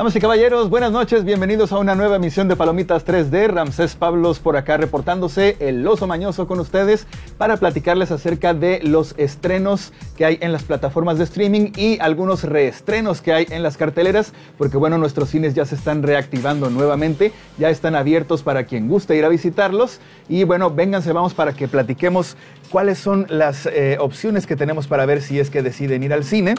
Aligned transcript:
Damas 0.00 0.16
y 0.16 0.20
caballeros, 0.20 0.70
buenas 0.70 0.92
noches, 0.92 1.26
bienvenidos 1.26 1.72
a 1.72 1.78
una 1.78 1.94
nueva 1.94 2.16
emisión 2.16 2.48
de 2.48 2.56
Palomitas 2.56 3.04
3D. 3.04 3.48
Ramsés 3.48 3.96
Pablos 3.96 4.38
por 4.38 4.56
acá 4.56 4.78
reportándose 4.78 5.58
el 5.60 5.86
oso 5.86 6.06
mañoso 6.06 6.46
con 6.46 6.58
ustedes 6.58 7.06
para 7.36 7.58
platicarles 7.58 8.10
acerca 8.10 8.54
de 8.54 8.80
los 8.82 9.14
estrenos 9.18 9.92
que 10.16 10.24
hay 10.24 10.38
en 10.40 10.52
las 10.52 10.62
plataformas 10.62 11.18
de 11.18 11.24
streaming 11.24 11.72
y 11.76 11.98
algunos 12.00 12.44
reestrenos 12.44 13.20
que 13.20 13.34
hay 13.34 13.46
en 13.50 13.62
las 13.62 13.76
carteleras, 13.76 14.32
porque 14.56 14.78
bueno, 14.78 14.96
nuestros 14.96 15.28
cines 15.28 15.52
ya 15.52 15.66
se 15.66 15.74
están 15.74 16.02
reactivando 16.02 16.70
nuevamente, 16.70 17.30
ya 17.58 17.68
están 17.68 17.94
abiertos 17.94 18.42
para 18.42 18.64
quien 18.64 18.88
guste 18.88 19.18
ir 19.18 19.26
a 19.26 19.28
visitarlos. 19.28 20.00
Y 20.30 20.44
bueno, 20.44 20.70
vénganse, 20.70 21.12
vamos 21.12 21.34
para 21.34 21.52
que 21.52 21.68
platiquemos 21.68 22.38
cuáles 22.70 22.98
son 22.98 23.26
las 23.28 23.66
eh, 23.66 23.98
opciones 24.00 24.46
que 24.46 24.56
tenemos 24.56 24.86
para 24.86 25.04
ver 25.04 25.20
si 25.20 25.38
es 25.38 25.50
que 25.50 25.60
deciden 25.60 26.02
ir 26.02 26.14
al 26.14 26.24
cine 26.24 26.54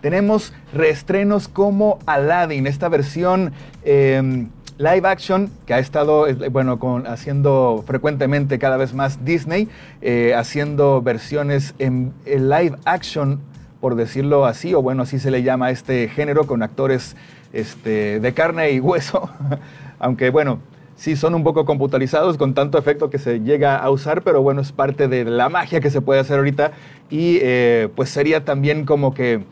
tenemos 0.00 0.52
reestrenos 0.72 1.48
como 1.48 1.98
Aladdin, 2.06 2.66
esta 2.66 2.88
versión 2.88 3.52
em, 3.84 4.48
live 4.78 5.06
action 5.06 5.50
que 5.66 5.74
ha 5.74 5.78
estado, 5.78 6.26
bueno, 6.50 6.78
con, 6.78 7.06
haciendo 7.06 7.84
frecuentemente 7.86 8.58
cada 8.58 8.76
vez 8.76 8.94
más 8.94 9.24
Disney, 9.24 9.68
eh, 10.00 10.34
haciendo 10.34 11.02
versiones 11.02 11.74
en, 11.78 12.12
live 12.24 12.76
action, 12.84 13.40
por 13.80 13.94
decirlo 13.94 14.46
así, 14.46 14.74
o 14.74 14.82
bueno, 14.82 15.02
así 15.02 15.18
se 15.18 15.30
le 15.30 15.42
llama 15.42 15.66
a 15.66 15.70
este 15.70 16.08
género, 16.08 16.46
con 16.46 16.62
actores 16.62 17.16
este, 17.52 18.20
de 18.20 18.34
carne 18.34 18.70
y 18.70 18.80
hueso, 18.80 19.28
aunque 19.98 20.30
bueno, 20.30 20.60
sí 21.00 21.16
son 21.16 21.34
un 21.34 21.42
poco 21.42 21.64
computarizados 21.64 22.36
con 22.36 22.52
tanto 22.52 22.76
efecto 22.78 23.08
que 23.08 23.18
se 23.18 23.40
llega 23.40 23.76
a 23.76 23.90
usar, 23.90 24.22
pero 24.22 24.42
bueno, 24.42 24.60
es 24.60 24.70
parte 24.70 25.08
de 25.08 25.24
la 25.24 25.48
magia 25.48 25.80
que 25.80 25.90
se 25.90 26.02
puede 26.02 26.20
hacer 26.20 26.36
ahorita. 26.36 26.72
Y 27.08 27.38
eh, 27.40 27.88
pues 27.96 28.10
sería 28.10 28.44
también 28.44 28.84
como 28.84 29.14
que 29.14 29.42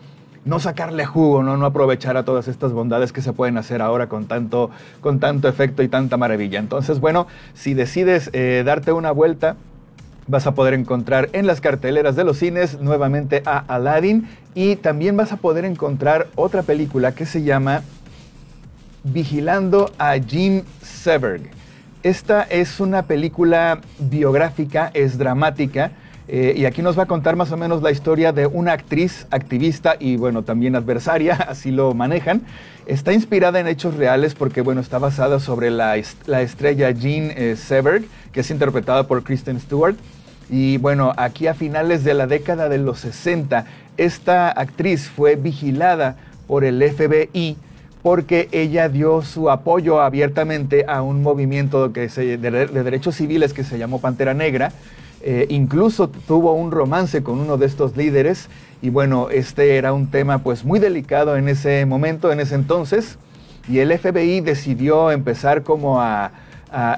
no 0.49 0.61
sacarle 0.61 1.05
jugo, 1.05 1.43
¿no? 1.43 1.59
no 1.59 1.67
aprovechar 1.67 2.17
a 2.17 2.25
todas 2.25 2.49
estas 2.49 2.73
bondades 2.73 3.13
que 3.13 3.21
se 3.21 3.35
pueden 3.35 3.59
hacer 3.59 3.83
ahora 3.83 4.09
con 4.09 4.27
tanto, 4.27 4.71
con 5.03 5.21
tanto 5.21 5.47
efecto 5.47 5.83
y 5.83 5.89
tanta 5.89 6.17
maravilla. 6.17 6.59
Entonces, 6.59 7.01
bueno, 7.01 7.27
si 7.53 7.75
decides 7.75 8.31
eh, 8.33 8.63
darte 8.65 8.93
una 8.93 9.13
vuelta, 9.13 9.57
vas 10.27 10.47
a 10.47 10.55
poder 10.55 10.73
encontrar 10.73 11.29
en 11.35 11.47
las 11.47 11.61
carteleras 11.61 12.17
de 12.17 12.25
los 12.25 12.39
cines 12.39 12.81
nuevamente 12.81 13.43
a 13.45 13.59
Aladdin 13.59 14.27
y 14.55 14.77
también 14.77 15.19
vas 15.19 15.33
a 15.33 15.37
poder 15.37 15.67
encontrar 15.67 16.29
otra 16.35 16.63
película 16.63 17.13
que 17.13 17.27
se 17.27 17.43
llama 17.43 17.83
Vigilando 19.05 19.93
a 19.99 20.15
Jim 20.15 20.63
Seberg. 20.83 21.43
Esta 22.03 22.43
es 22.43 22.81
una 22.81 23.03
película 23.03 23.81
biográfica, 23.99 24.91
es 24.95 25.19
dramática 25.19 25.93
eh, 26.31 26.53
y 26.55 26.67
aquí 26.67 26.83
nos 26.83 26.99
va 26.99 27.05
a 27.05 27.07
contar 27.07 27.37
más 27.37 27.53
o 27.53 27.57
menos 27.57 27.81
la 27.81 27.91
historia 27.91 28.33
de 28.33 28.47
una 28.47 28.73
actriz, 28.73 29.27
activista 29.31 29.97
y 29.99 30.17
bueno, 30.17 30.43
también 30.43 30.77
adversaria, 30.77 31.35
así 31.49 31.71
lo 31.71 31.95
manejan. 31.95 32.43
Está 32.87 33.15
inspirada 33.15 33.61
en 33.61 33.67
hechos 33.67 33.95
reales 33.95 34.35
porque 34.35 34.61
bueno, 34.61 34.83
está 34.83 34.99
basada 34.99 35.41
sobre 35.41 35.71
la, 35.71 35.97
estrella 35.97 36.91
Jean 36.91 37.33
eh, 37.35 37.57
Seberg, 37.57 38.05
que 38.33 38.41
es 38.41 38.51
interpretada 38.51 39.07
por 39.07 39.25
Kristen 39.25 39.59
Stewart. 39.59 39.97
Y 40.51 40.77
bueno, 40.79 41.13
aquí 41.17 41.47
a 41.47 41.55
finales 41.55 42.05
de 42.05 42.15
la 42.15 42.27
década 42.27 42.69
de 42.69 42.79
los 42.79 43.01
60, 43.01 43.67
esta 43.97 44.51
actriz 44.51 45.09
fue 45.09 45.37
vigilada 45.37 46.17
por 46.47 46.65
el 46.65 46.83
FBI 46.83 47.57
porque 48.03 48.49
ella 48.53 48.89
dio 48.89 49.23
su 49.23 49.51
apoyo 49.51 50.01
abiertamente 50.01 50.85
a 50.89 51.03
un 51.03 51.23
movimiento 51.23 51.93
que 51.93 52.09
de 52.09 52.39
derechos 52.85 53.17
civiles 53.17 53.53
que 53.53 53.65
se 53.65 53.79
llamó 53.79 54.01
Pantera 54.01 54.35
Negra. 54.35 54.73
Eh, 55.21 55.47
incluso 55.51 56.09
tuvo 56.09 56.53
un 56.53 56.71
romance 56.71 57.23
con 57.23 57.41
uno 57.41 57.57
de 57.57 57.67
estos 57.67 57.97
líderes 57.97 58.49
y 58.81 58.91
bueno, 58.91 59.31
este 59.31 59.77
era 59.77 59.93
un 59.93 60.11
tema 60.11 60.39
pues 60.39 60.65
muy 60.65 60.79
delicado 60.79 61.37
en 61.37 61.49
ese 61.49 61.85
momento, 61.87 62.31
en 62.31 62.39
ese 62.39 62.55
entonces, 62.55 63.19
y 63.69 63.81
el 63.81 63.97
FBI 63.97 64.41
decidió 64.41 65.11
empezar 65.11 65.65
como 65.65 66.01
a, 66.01 66.31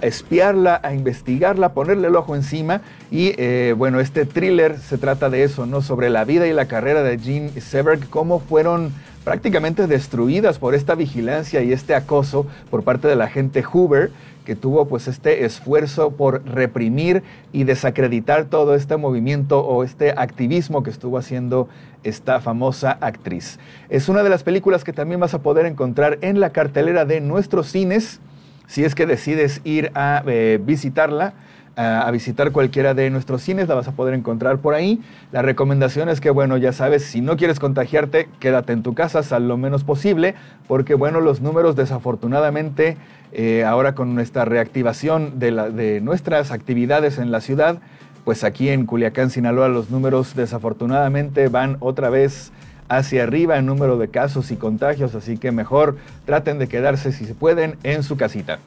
espiarla, 0.02 0.80
a 0.82 0.92
investigarla, 0.92 1.74
ponerle 1.74 2.08
el 2.08 2.16
ojo 2.16 2.34
encima 2.34 2.80
y 3.08 3.34
eh, 3.38 3.72
bueno, 3.78 4.00
este 4.00 4.26
thriller 4.26 4.76
se 4.78 4.98
trata 4.98 5.30
de 5.30 5.44
eso, 5.44 5.64
¿no? 5.64 5.80
Sobre 5.80 6.10
la 6.10 6.24
vida 6.24 6.48
y 6.48 6.52
la 6.52 6.66
carrera 6.66 7.04
de 7.04 7.16
Jean 7.18 7.50
Seberg, 7.60 8.08
cómo 8.10 8.40
fueron 8.40 8.92
prácticamente 9.22 9.86
destruidas 9.86 10.58
por 10.58 10.74
esta 10.74 10.96
vigilancia 10.96 11.62
y 11.62 11.72
este 11.72 11.94
acoso 11.94 12.46
por 12.68 12.82
parte 12.82 13.06
de 13.06 13.14
la 13.14 13.28
gente 13.28 13.62
Hoover 13.62 14.10
que 14.50 14.56
tuvo 14.56 14.86
pues 14.86 15.06
este 15.06 15.44
esfuerzo 15.44 16.10
por 16.10 16.44
reprimir 16.44 17.22
y 17.52 17.62
desacreditar 17.62 18.46
todo 18.46 18.74
este 18.74 18.96
movimiento 18.96 19.60
o 19.60 19.84
este 19.84 20.10
activismo 20.10 20.82
que 20.82 20.90
estuvo 20.90 21.18
haciendo 21.18 21.68
esta 22.02 22.40
famosa 22.40 22.98
actriz. 23.00 23.60
Es 23.90 24.08
una 24.08 24.24
de 24.24 24.28
las 24.28 24.42
películas 24.42 24.82
que 24.82 24.92
también 24.92 25.20
vas 25.20 25.34
a 25.34 25.42
poder 25.42 25.66
encontrar 25.66 26.18
en 26.22 26.40
la 26.40 26.50
cartelera 26.50 27.04
de 27.04 27.20
nuestros 27.20 27.68
cines 27.68 28.18
si 28.66 28.82
es 28.82 28.96
que 28.96 29.06
decides 29.06 29.60
ir 29.62 29.92
a 29.94 30.24
eh, 30.26 30.58
visitarla 30.60 31.34
a, 31.80 32.10
visitar 32.10 32.52
cualquiera 32.52 32.92
de 32.94 33.08
nuestros 33.10 33.42
cines, 33.42 33.68
la 33.68 33.74
vas 33.74 33.88
a 33.88 33.92
poder 33.92 34.14
encontrar 34.14 34.58
por 34.58 34.74
ahí. 34.74 35.00
La 35.32 35.40
recomendación 35.42 36.08
es 36.08 36.20
que, 36.20 36.30
bueno, 36.30 36.56
ya 36.58 36.72
sabes, 36.72 37.04
si 37.04 37.20
no 37.20 37.36
quieres 37.36 37.58
contagiarte, 37.58 38.28
quédate 38.38 38.72
en 38.72 38.82
tu 38.82 38.94
casa, 38.94 39.22
sal 39.22 39.48
lo 39.48 39.56
menos 39.56 39.84
posible, 39.84 40.34
porque, 40.68 40.94
bueno, 40.94 41.20
los 41.20 41.40
números 41.40 41.76
desafortunadamente, 41.76 42.96
eh, 43.32 43.64
ahora 43.64 43.94
con 43.94 44.14
nuestra 44.14 44.44
reactivación 44.44 45.38
de, 45.38 45.52
de 45.72 46.00
nuestras 46.00 46.50
actividades 46.50 47.18
en 47.18 47.30
la 47.30 47.40
ciudad, 47.40 47.78
pues 48.24 48.44
aquí 48.44 48.68
en 48.68 48.84
Culiacán, 48.84 49.30
Sinaloa, 49.30 49.68
los 49.68 49.90
números 49.90 50.34
desafortunadamente 50.34 51.48
van 51.48 51.78
otra 51.80 52.10
vez 52.10 52.52
hacia 52.88 53.22
arriba 53.22 53.56
en 53.56 53.66
número 53.66 53.96
de 53.96 54.08
casos 54.08 54.50
y 54.50 54.56
contagios, 54.56 55.14
así 55.14 55.38
que 55.38 55.52
mejor 55.52 55.96
traten 56.26 56.58
de 56.58 56.68
quedarse 56.68 57.12
si 57.12 57.24
se 57.24 57.34
pueden 57.34 57.76
en 57.84 58.02
su 58.02 58.16
casita. 58.16 58.58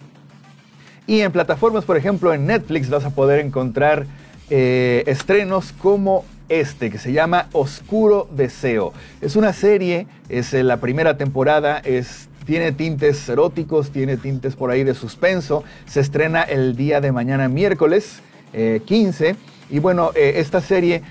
Y 1.06 1.22
en 1.22 1.32
plataformas, 1.32 1.84
por 1.84 1.98
ejemplo, 1.98 2.34
en 2.34 2.46
Netflix 2.46 2.90
vas 2.90 3.04
a 3.04 3.10
poder 3.10 3.40
encontrar 3.40 4.06
eh, 4.50 5.04
estrenos 5.08 5.74
como 5.74 6.26
este, 6.48 6.90
que 6.90 6.98
se 6.98 7.12
llama 7.12 7.50
Oscuro 7.52 8.28
Deseo. 8.32 8.94
Es 9.20 9.36
una 9.36 9.52
serie, 9.52 10.08
es 10.30 10.54
eh, 10.54 10.64
la 10.64 10.78
primera 10.78 11.18
temporada, 11.18 11.80
es, 11.80 12.30
tiene 12.46 12.72
tintes 12.72 13.28
eróticos, 13.28 13.92
tiene 13.92 14.16
tintes 14.16 14.56
por 14.56 14.72
ahí 14.72 14.84
de 14.84 14.94
suspenso. 14.94 15.64
Se 15.86 16.00
estrena 16.00 16.42
el 16.42 16.78
día 16.78 17.02
de 17.02 17.12
mañana, 17.12 17.50
miércoles 17.50 18.22
15. 18.54 19.30
Eh, 19.30 19.36
y 19.70 19.80
bueno, 19.80 20.12
esta 20.14 20.62
serie 20.62 21.02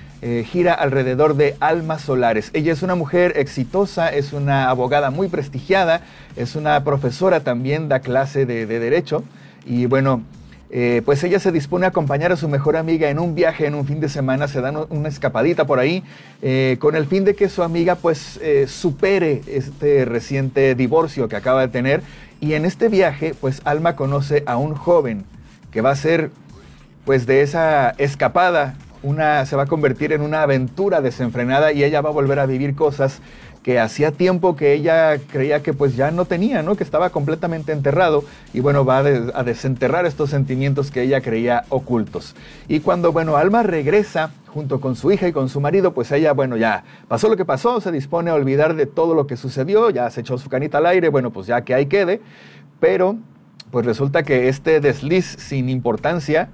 gira 0.44 0.72
alrededor 0.72 1.34
de 1.34 1.56
Alma 1.58 1.98
Solares. 1.98 2.50
Ella 2.52 2.72
es 2.72 2.82
una 2.84 2.94
mujer 2.94 3.32
exitosa, 3.36 4.12
es 4.12 4.32
una 4.32 4.68
abogada 4.68 5.10
muy 5.10 5.26
prestigiada, 5.26 6.02
es 6.36 6.54
una 6.54 6.84
profesora 6.84 7.40
también, 7.40 7.88
da 7.88 7.98
clase 7.98 8.46
de 8.46 8.66
Derecho. 8.66 9.24
Y 9.64 9.86
bueno, 9.86 10.22
eh, 10.74 11.02
pues 11.04 11.22
ella 11.22 11.38
se 11.38 11.52
dispone 11.52 11.84
a 11.84 11.90
acompañar 11.90 12.32
a 12.32 12.36
su 12.36 12.48
mejor 12.48 12.78
amiga 12.78 13.10
en 13.10 13.18
un 13.18 13.34
viaje, 13.34 13.66
en 13.66 13.74
un 13.74 13.86
fin 13.86 14.00
de 14.00 14.08
semana, 14.08 14.48
se 14.48 14.62
dan 14.62 14.78
una 14.88 15.08
escapadita 15.08 15.66
por 15.66 15.78
ahí, 15.78 16.02
eh, 16.40 16.78
con 16.80 16.96
el 16.96 17.04
fin 17.04 17.26
de 17.26 17.34
que 17.34 17.50
su 17.50 17.62
amiga 17.62 17.94
pues 17.94 18.40
eh, 18.42 18.66
supere 18.66 19.42
este 19.46 20.06
reciente 20.06 20.74
divorcio 20.74 21.28
que 21.28 21.36
acaba 21.36 21.60
de 21.60 21.68
tener. 21.68 22.02
Y 22.40 22.54
en 22.54 22.64
este 22.64 22.88
viaje 22.88 23.34
pues 23.38 23.60
Alma 23.64 23.96
conoce 23.96 24.44
a 24.46 24.56
un 24.56 24.74
joven 24.74 25.26
que 25.70 25.82
va 25.82 25.90
a 25.90 25.96
ser 25.96 26.30
pues 27.04 27.26
de 27.26 27.42
esa 27.42 27.90
escapada, 27.98 28.74
una, 29.02 29.44
se 29.46 29.56
va 29.56 29.64
a 29.64 29.66
convertir 29.66 30.12
en 30.12 30.22
una 30.22 30.42
aventura 30.42 31.00
desenfrenada 31.00 31.72
y 31.72 31.84
ella 31.84 32.00
va 32.00 32.10
a 32.10 32.12
volver 32.12 32.38
a 32.38 32.46
vivir 32.46 32.74
cosas 32.74 33.20
que 33.62 33.78
hacía 33.78 34.10
tiempo 34.10 34.56
que 34.56 34.72
ella 34.72 35.18
creía 35.30 35.62
que 35.62 35.72
pues 35.72 35.94
ya 35.94 36.10
no 36.10 36.24
tenía, 36.24 36.62
¿no? 36.62 36.74
Que 36.74 36.82
estaba 36.82 37.10
completamente 37.10 37.72
enterrado 37.72 38.24
y 38.52 38.60
bueno, 38.60 38.84
va 38.84 38.98
a, 38.98 39.44
desenterrar 39.44 40.04
estos 40.04 40.30
sentimientos 40.30 40.90
que 40.90 41.02
ella 41.02 41.20
creía 41.20 41.64
ocultos. 41.68 42.34
Y 42.68 42.80
cuando, 42.80 43.12
bueno, 43.12 43.36
Alma 43.36 43.62
regresa 43.62 44.30
junto 44.48 44.80
con 44.80 44.96
su 44.96 45.12
hija 45.12 45.28
y 45.28 45.32
con 45.32 45.48
su 45.48 45.60
marido, 45.60 45.94
pues 45.94 46.10
ella, 46.10 46.32
bueno, 46.32 46.56
ya 46.56 46.84
pasó 47.08 47.28
lo 47.28 47.36
que 47.36 47.44
pasó, 47.44 47.80
se 47.80 47.92
dispone 47.92 48.30
a 48.30 48.34
olvidar 48.34 48.74
de 48.74 48.86
todo 48.86 49.14
lo 49.14 49.26
que 49.26 49.36
sucedió, 49.36 49.90
ya 49.90 50.10
se 50.10 50.22
echó 50.22 50.38
su 50.38 50.48
canita 50.48 50.78
al 50.78 50.86
aire, 50.86 51.08
bueno, 51.08 51.30
pues 51.30 51.46
ya 51.46 51.62
que 51.62 51.72
ahí 51.72 51.86
quede, 51.86 52.20
pero 52.80 53.16
pues 53.70 53.86
resulta 53.86 54.22
que 54.24 54.48
este 54.48 54.80
desliz 54.80 55.24
sin 55.24 55.70
importancia 55.70 56.50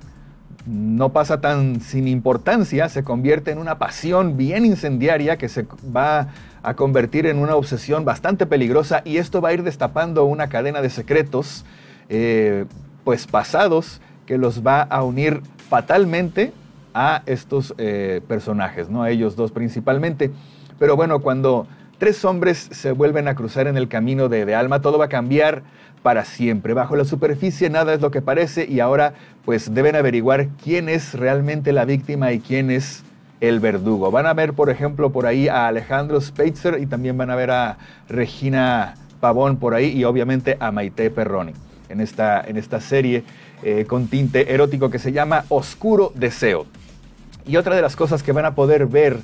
no 0.66 1.10
pasa 1.12 1.40
tan 1.40 1.80
sin 1.80 2.08
importancia, 2.08 2.88
se 2.88 3.02
convierte 3.02 3.50
en 3.50 3.58
una 3.58 3.78
pasión 3.78 4.36
bien 4.36 4.64
incendiaria 4.64 5.38
que 5.38 5.48
se 5.48 5.66
va 5.94 6.28
a 6.62 6.74
convertir 6.74 7.26
en 7.26 7.38
una 7.38 7.54
obsesión 7.54 8.04
bastante 8.04 8.46
peligrosa 8.46 9.02
y 9.04 9.16
esto 9.18 9.40
va 9.40 9.50
a 9.50 9.52
ir 9.54 9.62
destapando 9.62 10.24
una 10.24 10.48
cadena 10.48 10.82
de 10.82 10.90
secretos 10.90 11.64
eh, 12.08 12.66
pues 13.04 13.26
pasados 13.26 14.00
que 14.26 14.36
los 14.36 14.66
va 14.66 14.82
a 14.82 15.02
unir 15.02 15.42
fatalmente 15.70 16.52
a 16.92 17.22
estos 17.26 17.74
eh, 17.78 18.20
personajes, 18.26 18.90
¿no? 18.90 19.02
A 19.02 19.10
ellos 19.10 19.36
dos 19.36 19.52
principalmente. 19.52 20.30
Pero 20.78 20.96
bueno, 20.96 21.20
cuando 21.20 21.66
tres 21.98 22.24
hombres 22.24 22.68
se 22.70 22.92
vuelven 22.92 23.28
a 23.28 23.34
cruzar 23.34 23.66
en 23.66 23.76
el 23.76 23.88
camino 23.88 24.28
de, 24.28 24.44
de 24.44 24.54
Alma, 24.54 24.80
todo 24.80 24.98
va 24.98 25.06
a 25.06 25.08
cambiar 25.08 25.62
para 26.02 26.24
siempre. 26.24 26.74
Bajo 26.74 26.96
la 26.96 27.04
superficie 27.04 27.70
nada 27.70 27.94
es 27.94 28.00
lo 28.00 28.10
que 28.10 28.22
parece 28.22 28.66
y 28.68 28.80
ahora 28.80 29.14
pues 29.44 29.74
deben 29.74 29.96
averiguar 29.96 30.48
quién 30.62 30.88
es 30.88 31.14
realmente 31.14 31.72
la 31.72 31.84
víctima 31.84 32.32
y 32.32 32.40
quién 32.40 32.70
es 32.70 33.02
el 33.40 33.60
verdugo. 33.60 34.10
Van 34.10 34.26
a 34.26 34.34
ver, 34.34 34.52
por 34.52 34.70
ejemplo, 34.70 35.10
por 35.10 35.26
ahí 35.26 35.48
a 35.48 35.66
Alejandro 35.66 36.20
Speitzer 36.20 36.80
y 36.80 36.86
también 36.86 37.16
van 37.16 37.30
a 37.30 37.36
ver 37.36 37.50
a 37.50 37.78
Regina 38.08 38.94
Pavón 39.20 39.56
por 39.56 39.74
ahí 39.74 39.88
y 39.88 40.04
obviamente 40.04 40.56
a 40.60 40.70
Maite 40.70 41.10
Perroni 41.10 41.52
en 41.88 42.00
esta, 42.00 42.40
en 42.40 42.56
esta 42.56 42.80
serie 42.80 43.24
eh, 43.62 43.84
con 43.86 44.08
tinte 44.08 44.52
erótico 44.52 44.90
que 44.90 44.98
se 44.98 45.12
llama 45.12 45.44
Oscuro 45.48 46.12
Deseo. 46.14 46.66
Y 47.46 47.56
otra 47.56 47.74
de 47.74 47.82
las 47.82 47.96
cosas 47.96 48.22
que 48.22 48.32
van 48.32 48.44
a 48.44 48.54
poder 48.54 48.86
ver 48.86 49.18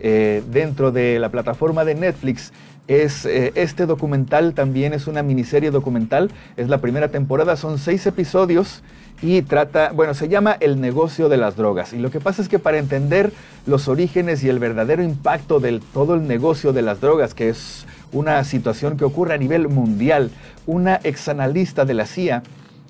eh, 0.00 0.42
dentro 0.50 0.92
de 0.92 1.18
la 1.18 1.28
plataforma 1.30 1.84
de 1.84 1.94
Netflix 1.94 2.52
es 2.88 3.24
eh, 3.24 3.52
este 3.54 3.86
documental, 3.86 4.52
también 4.54 4.94
es 4.94 5.06
una 5.06 5.22
miniserie 5.22 5.70
documental, 5.70 6.30
es 6.56 6.68
la 6.68 6.78
primera 6.78 7.08
temporada, 7.08 7.56
son 7.56 7.78
seis 7.78 8.04
episodios 8.06 8.82
y 9.22 9.42
trata, 9.42 9.92
bueno, 9.92 10.14
se 10.14 10.28
llama 10.28 10.56
El 10.58 10.80
negocio 10.80 11.28
de 11.28 11.36
las 11.36 11.56
drogas. 11.56 11.92
Y 11.92 11.98
lo 11.98 12.10
que 12.10 12.20
pasa 12.20 12.42
es 12.42 12.48
que 12.48 12.58
para 12.58 12.78
entender 12.78 13.32
los 13.66 13.86
orígenes 13.86 14.42
y 14.42 14.48
el 14.48 14.58
verdadero 14.58 15.02
impacto 15.02 15.60
del 15.60 15.80
todo 15.80 16.14
el 16.14 16.26
negocio 16.26 16.72
de 16.72 16.82
las 16.82 17.00
drogas, 17.00 17.34
que 17.34 17.48
es 17.48 17.86
una 18.12 18.42
situación 18.44 18.96
que 18.96 19.04
ocurre 19.04 19.34
a 19.34 19.38
nivel 19.38 19.68
mundial, 19.68 20.30
una 20.66 20.96
exanalista 20.96 21.84
de 21.84 21.94
la 21.94 22.06
CIA 22.06 22.42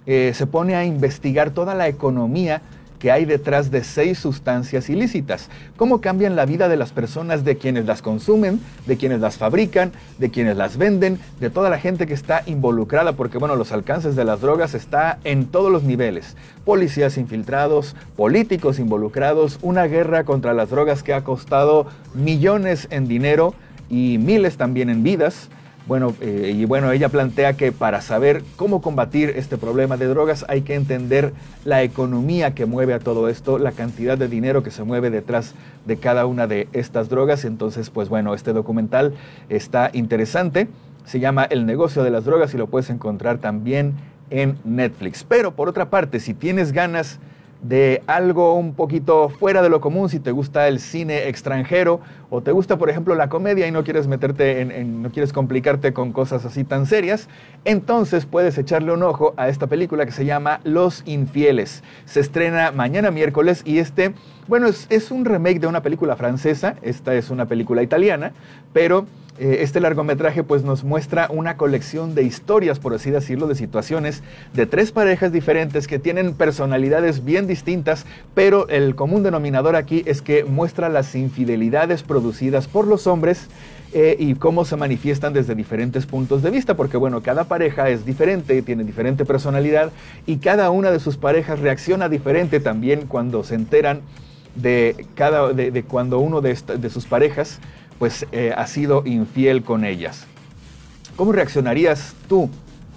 eh, 0.07 0.33
se 0.35 0.47
pone 0.47 0.77
a 0.77 0.85
investigar 0.85 1.51
toda 1.51 1.75
la 1.75 1.89
economía 1.89 2.63
que 3.01 3.11
hay 3.11 3.25
detrás 3.25 3.73
de 3.73 3.83
seis 3.83 4.19
sustancias 4.19 4.89
ilícitas. 4.91 5.49
Cómo 5.77 6.01
cambian 6.01 6.37
la 6.37 6.45
vida 6.45 6.69
de 6.69 6.77
las 6.77 6.93
personas, 6.93 7.45
de 7.45 7.57
quienes 7.57 7.87
las 7.87 8.03
consumen, 8.03 8.61
de 8.87 8.97
quienes 8.97 9.21
las 9.21 9.39
fabrican, 9.39 9.91
de 10.19 10.31
quienes 10.31 10.57
las 10.57 10.77
venden, 10.77 11.19
de 11.41 11.51
toda 11.51 11.71
la 11.71 11.79
gente 11.79 12.07
que 12.07 12.15
está 12.15 12.43
involucrada, 12.47 13.15
porque 13.15 13.39
bueno, 13.39 13.57
los 13.57 13.73
alcances 13.73 14.15
de 14.15 14.25
las 14.25 14.43
drogas 14.43 14.75
está 14.75 15.19
en 15.25 15.47
todos 15.47 15.73
los 15.73 15.83
niveles. 15.83 16.37
Policías 16.65 17.17
infiltrados, 17.17 17.97
políticos 18.17 18.79
involucrados, 18.79 19.59
una 19.63 19.87
guerra 19.87 20.25
contra 20.25 20.53
las 20.53 20.71
drogas 20.71 21.03
que 21.03 21.15
ha 21.15 21.25
costado 21.25 21.87
millones 22.15 22.87
en 22.91 23.09
dinero 23.09 23.55
y 23.89 24.19
miles 24.19 24.59
también 24.59 24.91
en 24.91 25.03
vidas. 25.03 25.49
Bueno, 25.87 26.15
eh, 26.21 26.55
y 26.55 26.65
bueno, 26.67 26.93
ella 26.93 27.09
plantea 27.09 27.55
que 27.55 27.73
para 27.73 28.01
saber 28.01 28.45
cómo 28.57 28.81
combatir 28.81 29.31
este 29.31 29.57
problema 29.57 29.97
de 29.97 30.07
drogas 30.07 30.45
hay 30.49 30.63
que 30.63 30.75
entender 30.75 31.33
la 31.65 31.83
economía 31.83 32.55
que 32.55 32.67
mueve 32.67 32.95
a 32.95 33.01
todo 33.01 33.29
esto, 33.29 33.59
la 33.59 33.73
cantidad 33.73 34.17
de 34.17 34.29
dinero 34.29 34.63
que 34.63 34.71
se 34.71 34.85
mueve 34.85 35.11
detrás 35.11 35.55
de 35.87 35.97
cada 35.97 36.27
una 36.27 36.47
de 36.47 36.69
estas 36.73 37.09
drogas. 37.09 37.45
Entonces, 37.45 37.91
pues 37.91 38.09
bueno, 38.09 38.35
este 38.35 38.53
documental 38.53 39.15
está 39.49 39.91
interesante. 39.93 40.69
Se 41.07 41.19
llama 41.19 41.45
El 41.45 41.67
negocio 41.67 42.05
de 42.05 42.11
las 42.11 42.25
drogas 42.25 42.55
y 42.55 42.59
lo 42.59 42.69
puedes 42.69 42.91
encontrar 42.91 43.39
también 43.39 43.95
en 44.29 44.59
Netflix. 44.65 45.25
Pero 45.25 45.57
por 45.57 45.69
otra 45.69 45.91
parte, 45.91 46.21
si 46.21 46.35
tienes 46.35 46.73
ganas 46.73 47.19
de 47.63 48.03
algo 48.07 48.55
un 48.55 48.75
poquito 48.75 49.29
fuera 49.29 49.63
de 49.63 49.69
lo 49.69 49.81
común, 49.81 50.09
si 50.09 50.19
te 50.19 50.31
gusta 50.31 50.69
el 50.69 50.81
cine 50.81 51.29
extranjero 51.29 52.01
o 52.31 52.41
te 52.41 52.53
gusta, 52.53 52.79
por 52.79 52.89
ejemplo, 52.89 53.15
la 53.15 53.29
comedia 53.29 53.67
y 53.67 53.71
no 53.71 53.85
quieres 53.85 54.07
meterte 54.07 54.61
en, 54.61 55.03
no 55.03 55.11
quieres 55.11 55.33
complicarte 55.33 55.93
con 55.93 56.13
cosas 56.13 56.45
así 56.45 56.65
tan 56.65 56.87
serias, 56.87 57.29
entonces 57.65 58.25
puedes 58.25 58.57
echarle 58.57 58.93
un 58.93 59.03
ojo 59.03 59.35
a 59.37 59.49
esta 59.49 59.67
película 59.67 60.07
que 60.07 60.13
se 60.13 60.25
llama 60.25 60.61
Los 60.65 61.03
Infieles. 61.07 61.83
Se 62.07 62.21
estrena 62.21 62.73
mañana 62.73 63.11
miércoles 63.11 63.63
y 63.65 63.79
este, 63.79 64.15
bueno, 64.49 64.69
es, 64.69 64.87
es 64.89 65.11
un 65.11 65.25
remake 65.25 65.61
de 65.61 65.67
una 65.67 65.83
película 65.83 66.17
francesa, 66.17 66.77
esta 66.83 67.15
es 67.15 67.31
una 67.31 67.47
película 67.47 67.83
italiana, 67.83 68.33
pero 68.73 69.07
este 69.41 69.81
largometraje 69.81 70.43
pues 70.43 70.65
nos 70.65 70.85
muestra 70.85 71.29
una 71.31 71.57
colección 71.57 72.15
de 72.15 72.25
historias, 72.25 72.79
por 72.79 72.93
así 72.93 73.11
decirlo, 73.11 73.47
de 73.47 73.55
situaciones 73.55 74.23
de 74.53 74.67
tres 74.67 74.93
parejas 74.93 75.33
diferentes 75.33 75.87
que 75.87 75.99
tienen 75.99 76.35
personalidades 76.35 77.25
bien 77.25 77.47
distintas, 77.47 78.05
pero 78.35 78.69
el 78.69 78.95
común 78.95 79.23
denominador 79.23 79.77
aquí 79.77 80.03
es 80.05 80.21
que 80.21 80.45
muestra 80.45 80.91
las 80.91 81.15
infidelidades 81.15 82.03
producidas 82.03 82.69
por 82.69 82.87
los 82.87 83.07
hombres 83.07 83.49
eh, 83.95 84.15
y 84.19 84.35
cómo 84.35 84.67
se 84.67 84.77
manifiestan 84.77 85.33
desde 85.33 85.55
diferentes 85.55 86.05
puntos 86.05 86.43
de 86.43 86.51
vista, 86.51 86.77
porque 86.77 86.99
bueno, 86.99 87.23
cada 87.23 87.45
pareja 87.45 87.89
es 87.89 88.05
diferente, 88.05 88.61
tiene 88.61 88.85
diferente 88.85 89.25
personalidad 89.25 89.91
y 90.27 90.37
cada 90.37 90.71
una 90.71 90.91
de 90.91 91.01
sus 91.01 91.17
parejas 91.17 91.61
reacciona 91.61 92.11
diferente 92.11 92.61
también 92.61 93.07
cuando 93.07 93.43
se 93.43 93.55
enteran 93.55 94.03
de, 94.55 95.07
cada, 95.15 95.53
de, 95.53 95.83
cuando 95.85 96.19
uno 96.19 96.41
de 96.41 96.91
sus 96.91 97.07
parejas 97.07 97.59
pues 98.01 98.27
eh, 98.33 98.55
ha 98.57 98.67
sido 98.67 99.03
infiel 99.05 99.63
con 99.63 99.85
ellas. 99.85 100.25
¿Cómo 101.17 101.33
reaccionarías 101.33 102.15
tú 102.31 102.49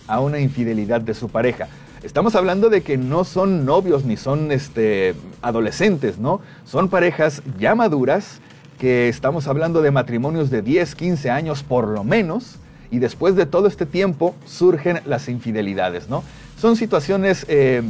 a 0.08 0.22
una 0.22 0.40
infidelidad 0.40 1.02
de 1.02 1.14
su 1.14 1.28
pareja? 1.28 1.68
Estamos 2.04 2.36
hablando 2.36 2.70
de 2.70 2.84
que 2.84 2.98
no 2.98 3.26
son 3.26 3.66
novios 3.66 4.06
ni 4.06 4.16
son 4.16 4.50
este, 4.54 5.14
adolescentes, 5.42 6.20
¿no? 6.20 6.40
Son 6.64 6.88
parejas 6.88 7.44
ya 7.60 7.76
maduras, 7.76 8.40
que 8.80 9.10
estamos 9.10 9.48
hablando 9.48 9.82
de 9.82 9.92
matrimonios 9.92 10.50
de 10.50 10.62
10, 10.62 10.96
15 10.96 11.30
años 11.30 11.64
por 11.64 11.90
lo 11.90 12.06
menos, 12.06 12.56
y 12.90 13.00
después 13.00 13.36
de 13.36 13.46
todo 13.46 13.68
este 13.68 13.86
tiempo 13.86 14.34
surgen 14.46 15.02
las 15.06 15.28
infidelidades, 15.28 16.08
¿no? 16.08 16.24
Son 16.58 16.78
situaciones 16.78 17.46
eh, 17.50 17.84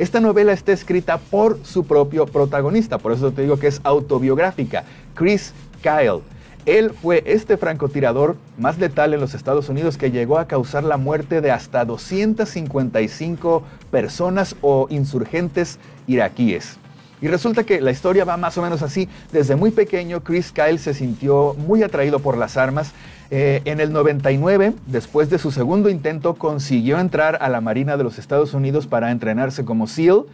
Esta 0.00 0.18
novela 0.18 0.54
está 0.54 0.72
escrita 0.72 1.18
por 1.18 1.58
su 1.62 1.84
propio 1.84 2.24
protagonista, 2.24 2.96
por 2.96 3.12
eso 3.12 3.32
te 3.32 3.42
digo 3.42 3.58
que 3.58 3.66
es 3.66 3.82
autobiográfica, 3.84 4.84
Chris 5.12 5.52
Kyle. 5.82 6.22
Él 6.64 6.92
fue 7.02 7.22
este 7.26 7.58
francotirador 7.58 8.38
más 8.56 8.78
letal 8.78 9.12
en 9.12 9.20
los 9.20 9.34
Estados 9.34 9.68
Unidos 9.68 9.98
que 9.98 10.10
llegó 10.10 10.38
a 10.38 10.46
causar 10.46 10.84
la 10.84 10.96
muerte 10.96 11.42
de 11.42 11.50
hasta 11.50 11.84
255 11.84 13.62
personas 13.90 14.56
o 14.62 14.86
insurgentes 14.88 15.78
iraquíes. 16.06 16.78
Y 17.22 17.28
resulta 17.28 17.64
que 17.64 17.80
la 17.80 17.90
historia 17.90 18.24
va 18.24 18.36
más 18.36 18.56
o 18.58 18.62
menos 18.62 18.82
así. 18.82 19.08
Desde 19.32 19.56
muy 19.56 19.70
pequeño, 19.70 20.22
Chris 20.22 20.52
Kyle 20.52 20.78
se 20.78 20.94
sintió 20.94 21.54
muy 21.54 21.82
atraído 21.82 22.20
por 22.20 22.36
las 22.36 22.56
armas. 22.56 22.92
Eh, 23.30 23.62
en 23.64 23.78
el 23.80 23.92
99, 23.92 24.72
después 24.86 25.30
de 25.30 25.38
su 25.38 25.50
segundo 25.52 25.88
intento, 25.88 26.34
consiguió 26.34 26.98
entrar 26.98 27.38
a 27.40 27.48
la 27.48 27.60
Marina 27.60 27.96
de 27.96 28.04
los 28.04 28.18
Estados 28.18 28.54
Unidos 28.54 28.86
para 28.86 29.10
entrenarse 29.10 29.64
como 29.64 29.86
SEAL 29.86 30.24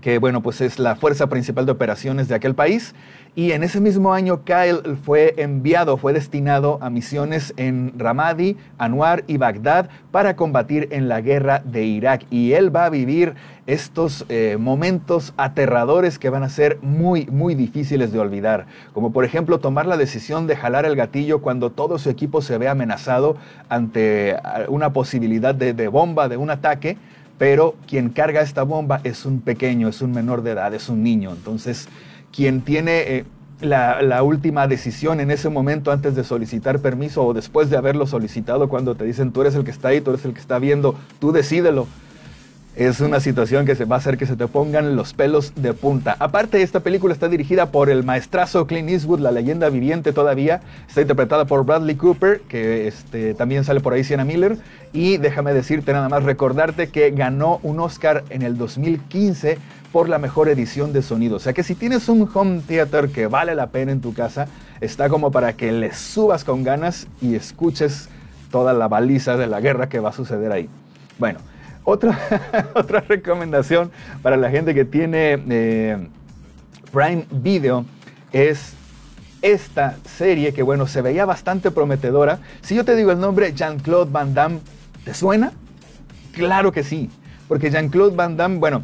que 0.00 0.18
bueno, 0.18 0.42
pues 0.42 0.60
es 0.60 0.78
la 0.78 0.96
fuerza 0.96 1.28
principal 1.28 1.66
de 1.66 1.72
operaciones 1.72 2.28
de 2.28 2.34
aquel 2.34 2.54
país. 2.54 2.94
Y 3.36 3.50
en 3.50 3.64
ese 3.64 3.80
mismo 3.80 4.14
año 4.14 4.44
Kyle 4.44 4.96
fue 5.02 5.34
enviado, 5.38 5.96
fue 5.96 6.12
destinado 6.12 6.78
a 6.80 6.88
misiones 6.88 7.52
en 7.56 7.92
Ramadi, 7.98 8.56
Anwar 8.78 9.24
y 9.26 9.38
Bagdad 9.38 9.90
para 10.12 10.36
combatir 10.36 10.88
en 10.92 11.08
la 11.08 11.20
guerra 11.20 11.60
de 11.64 11.84
Irak. 11.84 12.26
Y 12.30 12.52
él 12.52 12.74
va 12.74 12.84
a 12.84 12.90
vivir 12.90 13.34
estos 13.66 14.24
eh, 14.28 14.56
momentos 14.60 15.34
aterradores 15.36 16.20
que 16.20 16.30
van 16.30 16.44
a 16.44 16.48
ser 16.48 16.78
muy, 16.80 17.26
muy 17.26 17.56
difíciles 17.56 18.12
de 18.12 18.20
olvidar. 18.20 18.66
Como 18.92 19.12
por 19.12 19.24
ejemplo 19.24 19.58
tomar 19.58 19.86
la 19.86 19.96
decisión 19.96 20.46
de 20.46 20.54
jalar 20.54 20.84
el 20.84 20.94
gatillo 20.94 21.40
cuando 21.40 21.70
todo 21.70 21.98
su 21.98 22.10
equipo 22.10 22.40
se 22.40 22.56
ve 22.58 22.68
amenazado 22.68 23.36
ante 23.68 24.36
una 24.68 24.92
posibilidad 24.92 25.56
de 25.56 25.88
bomba, 25.88 26.28
de 26.28 26.36
un 26.36 26.50
ataque 26.50 26.98
pero 27.38 27.74
quien 27.88 28.10
carga 28.10 28.42
esta 28.42 28.62
bomba 28.62 29.00
es 29.04 29.24
un 29.24 29.40
pequeño, 29.40 29.88
es 29.88 30.02
un 30.02 30.12
menor 30.12 30.42
de 30.42 30.52
edad, 30.52 30.72
es 30.74 30.88
un 30.88 31.02
niño. 31.02 31.32
Entonces, 31.32 31.88
quien 32.32 32.60
tiene 32.60 33.00
eh, 33.00 33.24
la, 33.60 34.22
última 34.22 34.66
decisión 34.66 35.20
en 35.20 35.30
ese 35.30 35.48
momento 35.48 35.90
antes 35.92 36.14
de 36.14 36.24
solicitar 36.24 36.80
permiso 36.80 37.24
o 37.24 37.34
después 37.34 37.70
de 37.70 37.76
haberlo 37.76 38.06
solicitado, 38.06 38.68
cuando 38.68 38.94
te 38.94 39.04
dicen 39.04 39.32
tú 39.32 39.40
eres 39.40 39.54
el 39.54 39.64
que 39.64 39.70
está 39.70 39.88
ahí, 39.88 40.00
tú 40.00 40.10
eres 40.10 40.24
el 40.24 40.32
que 40.32 40.40
está 40.40 40.58
viendo, 40.58 40.94
tú 41.20 41.32
decídelo 41.32 41.86
es 42.76 43.00
una 43.00 43.20
situación 43.20 43.66
que 43.66 43.76
se 43.76 43.84
va 43.84 43.96
a 43.96 43.98
hacer 43.98 44.18
que 44.18 44.26
se 44.26 44.34
te 44.34 44.48
pongan 44.48 44.96
los 44.96 45.14
pelos 45.14 45.52
de 45.54 45.74
punta. 45.74 46.16
Aparte, 46.18 46.60
esta 46.62 46.80
película 46.80 47.14
está 47.14 47.28
dirigida 47.28 47.70
por 47.70 47.88
el 47.88 48.02
maestrazo 48.02 48.66
Clint 48.66 48.90
Eastwood, 48.90 49.20
la 49.20 49.30
leyenda 49.30 49.68
viviente 49.68 50.12
todavía. 50.12 50.60
Está 50.88 51.02
interpretada 51.02 51.44
por 51.44 51.64
Bradley 51.64 51.94
Cooper, 51.94 52.40
que 52.48 52.88
este, 52.88 53.34
también 53.34 53.62
sale 53.62 53.80
por 53.80 53.92
ahí 53.92 54.02
Sienna 54.02 54.24
Miller. 54.24 54.58
Y 54.92 55.18
déjame 55.18 55.54
decirte 55.54 55.92
nada 55.92 56.08
más, 56.08 56.24
recordarte 56.24 56.88
que 56.88 57.10
ganó 57.12 57.60
un 57.62 57.78
Oscar 57.78 58.24
en 58.30 58.42
el 58.42 58.58
2015 58.58 59.58
por 59.92 60.08
la 60.08 60.18
mejor 60.18 60.48
edición 60.48 60.92
de 60.92 61.02
sonido. 61.02 61.36
O 61.36 61.40
sea 61.40 61.52
que 61.52 61.62
si 61.62 61.76
tienes 61.76 62.08
un 62.08 62.28
home 62.32 62.60
theater 62.66 63.08
que 63.10 63.28
vale 63.28 63.54
la 63.54 63.68
pena 63.68 63.92
en 63.92 64.00
tu 64.00 64.14
casa, 64.14 64.48
está 64.80 65.08
como 65.08 65.30
para 65.30 65.52
que 65.52 65.70
le 65.70 65.94
subas 65.94 66.42
con 66.42 66.64
ganas 66.64 67.06
y 67.22 67.36
escuches 67.36 68.08
toda 68.50 68.72
la 68.72 68.88
baliza 68.88 69.36
de 69.36 69.46
la 69.46 69.60
guerra 69.60 69.88
que 69.88 70.00
va 70.00 70.08
a 70.08 70.12
suceder 70.12 70.50
ahí. 70.50 70.68
Bueno, 71.18 71.38
otra, 71.84 72.18
otra 72.74 73.00
recomendación 73.00 73.90
para 74.22 74.36
la 74.36 74.50
gente 74.50 74.74
que 74.74 74.84
tiene 74.84 75.42
eh, 75.48 76.08
Prime 76.92 77.26
Video 77.30 77.84
es 78.32 78.74
esta 79.42 79.96
serie 80.06 80.54
que, 80.54 80.62
bueno, 80.62 80.86
se 80.86 81.02
veía 81.02 81.26
bastante 81.26 81.70
prometedora. 81.70 82.38
Si 82.62 82.74
yo 82.74 82.84
te 82.84 82.96
digo 82.96 83.12
el 83.12 83.20
nombre 83.20 83.52
Jean-Claude 83.52 84.10
Van 84.10 84.32
Damme, 84.32 84.60
¿te 85.04 85.12
suena? 85.12 85.52
Claro 86.32 86.72
que 86.72 86.82
sí, 86.82 87.10
porque 87.46 87.70
Jean-Claude 87.70 88.16
Van 88.16 88.36
Damme, 88.36 88.58
bueno, 88.58 88.82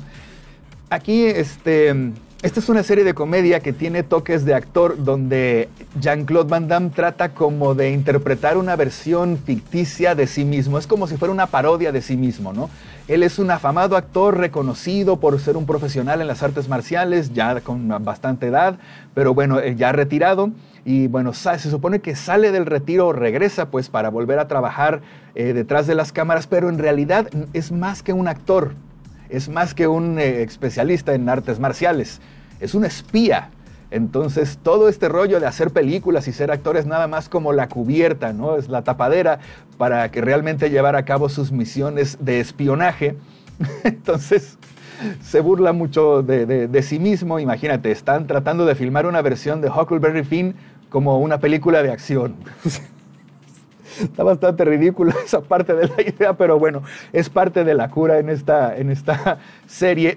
aquí 0.90 1.24
este 1.24 2.12
esta 2.42 2.58
es 2.58 2.70
una 2.70 2.82
serie 2.82 3.04
de 3.04 3.12
comedia 3.12 3.60
que 3.60 3.74
tiene 3.74 4.02
toques 4.02 4.46
de 4.46 4.54
actor 4.54 5.04
donde 5.04 5.68
Jean-Claude 6.00 6.48
Van 6.48 6.68
Damme 6.68 6.88
trata 6.88 7.34
como 7.34 7.74
de 7.74 7.90
interpretar 7.90 8.56
una 8.56 8.76
versión 8.76 9.36
ficticia 9.36 10.14
de 10.14 10.26
sí 10.26 10.46
mismo. 10.46 10.78
Es 10.78 10.86
como 10.86 11.06
si 11.06 11.18
fuera 11.18 11.34
una 11.34 11.48
parodia 11.48 11.92
de 11.92 12.00
sí 12.00 12.16
mismo, 12.16 12.54
¿no? 12.54 12.70
Él 13.08 13.24
es 13.24 13.38
un 13.38 13.50
afamado 13.50 13.94
actor 13.94 14.38
reconocido 14.38 15.20
por 15.20 15.38
ser 15.38 15.58
un 15.58 15.66
profesional 15.66 16.22
en 16.22 16.28
las 16.28 16.42
artes 16.42 16.66
marciales, 16.66 17.34
ya 17.34 17.60
con 17.60 17.88
bastante 18.02 18.46
edad, 18.46 18.78
pero 19.12 19.34
bueno, 19.34 19.60
eh, 19.60 19.76
ya 19.76 19.92
retirado. 19.92 20.50
Y 20.86 21.08
bueno, 21.08 21.34
se 21.34 21.58
supone 21.58 22.00
que 22.00 22.16
sale 22.16 22.52
del 22.52 22.64
retiro, 22.64 23.12
regresa 23.12 23.70
pues 23.70 23.90
para 23.90 24.08
volver 24.08 24.38
a 24.38 24.48
trabajar 24.48 25.02
eh, 25.34 25.52
detrás 25.52 25.86
de 25.86 25.94
las 25.94 26.10
cámaras, 26.10 26.46
pero 26.46 26.70
en 26.70 26.78
realidad 26.78 27.28
es 27.52 27.70
más 27.70 28.02
que 28.02 28.14
un 28.14 28.28
actor 28.28 28.72
es 29.30 29.48
más 29.48 29.74
que 29.74 29.86
un 29.86 30.18
eh, 30.18 30.42
especialista 30.42 31.14
en 31.14 31.28
artes 31.28 31.58
marciales, 31.58 32.20
es 32.60 32.74
un 32.74 32.84
espía. 32.84 33.50
Entonces, 33.90 34.58
todo 34.62 34.88
este 34.88 35.08
rollo 35.08 35.40
de 35.40 35.46
hacer 35.46 35.70
películas 35.70 36.28
y 36.28 36.32
ser 36.32 36.52
actor 36.52 36.76
es 36.76 36.86
nada 36.86 37.08
más 37.08 37.28
como 37.28 37.52
la 37.52 37.68
cubierta, 37.68 38.32
¿no? 38.32 38.56
Es 38.56 38.68
la 38.68 38.82
tapadera 38.82 39.40
para 39.78 40.10
que 40.12 40.20
realmente 40.20 40.70
llevar 40.70 40.94
a 40.94 41.04
cabo 41.04 41.28
sus 41.28 41.50
misiones 41.50 42.18
de 42.20 42.38
espionaje. 42.38 43.16
Entonces, 43.84 44.58
se 45.22 45.40
burla 45.40 45.72
mucho 45.72 46.22
de, 46.22 46.46
de, 46.46 46.82
sí 46.82 46.98
mismo. 46.98 47.40
Imagínate, 47.40 47.90
están 47.90 48.26
tratando 48.26 48.64
de 48.64 48.74
filmar 48.74 49.06
una 49.06 49.22
versión 49.22 49.60
de 49.60 49.70
Huckleberry 49.70 50.24
Finn 50.24 50.54
como 50.88 51.18
una 51.18 51.38
película 51.38 51.82
de 51.82 51.90
acción. 51.90 52.36
Está 54.00 54.22
bastante 54.22 54.64
ridículo 54.64 55.12
esa 55.24 55.40
parte 55.40 55.74
de 55.74 55.88
la 55.88 56.02
idea, 56.02 56.32
pero 56.34 56.58
bueno, 56.58 56.82
es 57.12 57.28
parte 57.28 57.64
de 57.64 57.74
la 57.74 57.88
cura 57.88 58.18
en 58.18 58.28
esta, 58.28 58.76
en 58.76 58.90
esta 58.90 59.38
serie. 59.66 60.16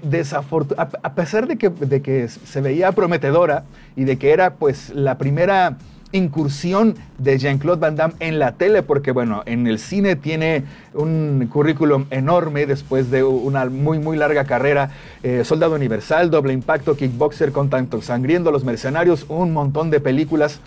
A, 0.77 0.87
a 1.03 1.13
pesar 1.15 1.47
de 1.47 1.57
que, 1.57 1.69
de 1.69 2.01
que 2.01 2.27
se 2.27 2.61
veía 2.61 2.91
prometedora 2.91 3.63
y 3.95 4.03
de 4.03 4.17
que 4.17 4.31
era 4.31 4.55
pues 4.55 4.89
la 4.89 5.17
primera 5.17 5.77
incursión 6.13 6.95
de 7.17 7.37
Jean-Claude 7.37 7.79
Van 7.79 7.95
Damme 7.95 8.13
en 8.19 8.39
la 8.39 8.53
tele, 8.53 8.83
porque 8.83 9.11
bueno, 9.11 9.41
en 9.45 9.67
el 9.67 9.79
cine 9.79 10.15
tiene 10.15 10.63
un 10.93 11.49
currículum 11.51 12.05
enorme 12.11 12.65
después 12.65 13.11
de 13.11 13.23
una 13.23 13.65
muy, 13.65 13.99
muy 13.99 14.15
larga 14.15 14.45
carrera, 14.45 14.91
eh, 15.23 15.43
Soldado 15.43 15.75
Universal, 15.75 16.29
Doble 16.29 16.53
Impacto, 16.53 16.95
Kickboxer, 16.95 17.51
Contacto 17.51 18.01
Sangriendo, 18.01 18.51
Los 18.51 18.63
Mercenarios, 18.63 19.25
un 19.27 19.51
montón 19.51 19.89
de 19.89 19.99
películas 19.99 20.61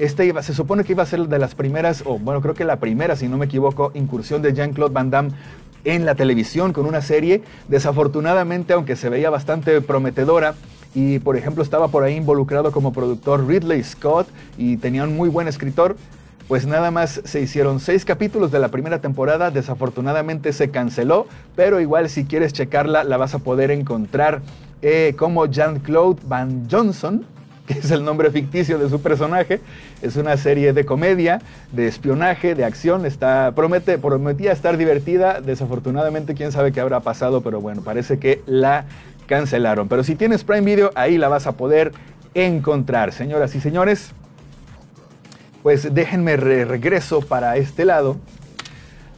este 0.00 0.24
iba, 0.24 0.42
se 0.42 0.54
supone 0.54 0.82
que 0.82 0.92
iba 0.92 1.02
a 1.02 1.06
ser 1.06 1.28
de 1.28 1.38
las 1.38 1.54
primeras, 1.54 2.02
o 2.06 2.18
bueno, 2.18 2.40
creo 2.40 2.54
que 2.54 2.64
la 2.64 2.76
primera, 2.76 3.16
si 3.16 3.28
no 3.28 3.36
me 3.36 3.44
equivoco, 3.44 3.92
incursión 3.94 4.40
de 4.40 4.54
Jean-Claude 4.54 4.94
Van 4.94 5.10
Damme 5.10 5.30
en 5.84 6.06
la 6.06 6.14
televisión 6.14 6.72
con 6.72 6.86
una 6.86 7.02
serie. 7.02 7.42
Desafortunadamente, 7.68 8.72
aunque 8.72 8.96
se 8.96 9.10
veía 9.10 9.28
bastante 9.28 9.80
prometedora, 9.82 10.54
y 10.94 11.18
por 11.20 11.36
ejemplo 11.36 11.62
estaba 11.62 11.88
por 11.88 12.02
ahí 12.02 12.16
involucrado 12.16 12.72
como 12.72 12.92
productor 12.92 13.46
Ridley 13.46 13.82
Scott 13.84 14.26
y 14.58 14.76
tenía 14.78 15.04
un 15.04 15.16
muy 15.16 15.28
buen 15.28 15.48
escritor, 15.48 15.96
pues 16.48 16.66
nada 16.66 16.90
más 16.90 17.20
se 17.24 17.40
hicieron 17.40 17.78
seis 17.78 18.04
capítulos 18.04 18.50
de 18.50 18.58
la 18.58 18.68
primera 18.70 19.00
temporada, 19.00 19.50
desafortunadamente 19.50 20.52
se 20.52 20.70
canceló, 20.70 21.26
pero 21.54 21.78
igual 21.78 22.08
si 22.08 22.24
quieres 22.24 22.52
checarla 22.52 23.04
la 23.04 23.18
vas 23.18 23.34
a 23.34 23.38
poder 23.38 23.70
encontrar 23.70 24.42
eh, 24.82 25.14
como 25.16 25.46
Jean-Claude 25.46 26.22
Van 26.26 26.66
Johnson, 26.68 27.24
es 27.78 27.90
el 27.90 28.04
nombre 28.04 28.30
ficticio 28.30 28.78
de 28.78 28.88
su 28.88 29.00
personaje. 29.00 29.60
Es 30.02 30.16
una 30.16 30.36
serie 30.36 30.72
de 30.72 30.84
comedia, 30.84 31.40
de 31.72 31.86
espionaje, 31.86 32.54
de 32.54 32.64
acción. 32.64 33.06
Está, 33.06 33.52
promete, 33.54 33.98
prometía 33.98 34.52
estar 34.52 34.76
divertida. 34.76 35.40
Desafortunadamente, 35.40 36.34
quién 36.34 36.52
sabe 36.52 36.72
qué 36.72 36.80
habrá 36.80 37.00
pasado, 37.00 37.42
pero 37.42 37.60
bueno, 37.60 37.82
parece 37.82 38.18
que 38.18 38.42
la 38.46 38.84
cancelaron. 39.26 39.88
Pero 39.88 40.04
si 40.04 40.14
tienes 40.16 40.44
Prime 40.44 40.62
Video, 40.62 40.90
ahí 40.94 41.18
la 41.18 41.28
vas 41.28 41.46
a 41.46 41.52
poder 41.52 41.92
encontrar. 42.34 43.12
Señoras 43.12 43.54
y 43.54 43.60
señores, 43.60 44.12
pues 45.62 45.94
déjenme 45.94 46.36
regreso 46.36 47.20
para 47.20 47.56
este 47.56 47.84
lado 47.84 48.16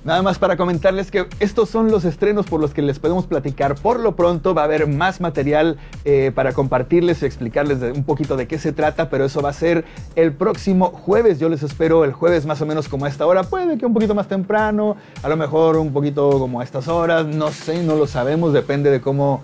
Nada 0.04 0.20
más 0.20 0.36
para 0.36 0.56
comentarles 0.56 1.12
que 1.12 1.26
estos 1.38 1.68
son 1.68 1.92
los 1.92 2.04
estrenos 2.04 2.46
por 2.46 2.60
los 2.60 2.74
que 2.74 2.82
les 2.82 2.98
podemos 2.98 3.26
platicar. 3.26 3.76
Por 3.76 4.00
lo 4.00 4.16
pronto 4.16 4.52
va 4.52 4.62
a 4.62 4.64
haber 4.64 4.88
más 4.88 5.20
material 5.20 5.78
eh, 6.04 6.32
para 6.34 6.52
compartirles 6.52 7.22
y 7.22 7.26
explicarles 7.26 7.78
un 7.94 8.02
poquito 8.02 8.36
de 8.36 8.48
qué 8.48 8.58
se 8.58 8.72
trata, 8.72 9.08
pero 9.10 9.24
eso 9.24 9.42
va 9.42 9.50
a 9.50 9.52
ser 9.52 9.84
el 10.16 10.32
próximo 10.32 10.86
jueves. 10.86 11.38
Yo 11.38 11.48
les 11.48 11.62
espero 11.62 12.04
el 12.04 12.12
jueves 12.12 12.46
más 12.46 12.60
o 12.60 12.66
menos 12.66 12.88
como 12.88 13.04
a 13.04 13.08
esta 13.08 13.28
hora. 13.28 13.44
Puede 13.44 13.78
que 13.78 13.86
un 13.86 13.94
poquito 13.94 14.12
más 14.12 14.26
temprano, 14.26 14.96
a 15.22 15.28
lo 15.28 15.36
mejor 15.36 15.76
un 15.76 15.92
poquito 15.92 16.30
como 16.30 16.60
a 16.60 16.64
estas 16.64 16.88
horas. 16.88 17.24
No 17.24 17.52
sé, 17.52 17.80
no 17.84 17.94
lo 17.94 18.08
sabemos, 18.08 18.52
depende 18.52 18.90
de 18.90 19.00
cómo 19.00 19.40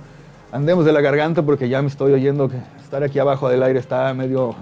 andemos 0.50 0.84
de 0.84 0.92
la 0.92 1.00
garganta 1.00 1.42
porque 1.42 1.68
ya 1.68 1.82
me 1.82 1.88
estoy 1.88 2.14
oyendo 2.14 2.48
que 2.48 2.56
estar 2.82 3.04
aquí 3.04 3.20
abajo 3.20 3.48
del 3.48 3.62
aire 3.62 3.78
está 3.78 4.12
medio... 4.12 4.56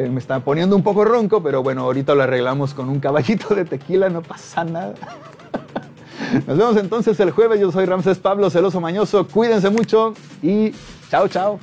Eh, 0.00 0.08
me 0.08 0.18
está 0.18 0.40
poniendo 0.40 0.74
un 0.76 0.82
poco 0.82 1.04
ronco, 1.04 1.42
pero 1.42 1.62
bueno, 1.62 1.82
ahorita 1.82 2.14
lo 2.14 2.22
arreglamos 2.22 2.72
con 2.72 2.88
un 2.88 3.00
caballito 3.00 3.54
de 3.54 3.66
tequila, 3.66 4.08
no 4.08 4.22
pasa 4.22 4.64
nada. 4.64 4.94
Nos 6.46 6.56
vemos 6.56 6.76
entonces 6.78 7.20
el 7.20 7.32
jueves. 7.32 7.60
Yo 7.60 7.70
soy 7.70 7.84
Ramses 7.84 8.18
Pablo 8.18 8.48
Celoso 8.48 8.80
Mañoso. 8.80 9.28
Cuídense 9.28 9.68
mucho 9.68 10.14
y 10.42 10.72
chao, 11.10 11.28
chao. 11.28 11.60